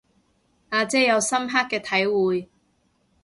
[0.69, 2.49] 阿姐有深刻嘅體會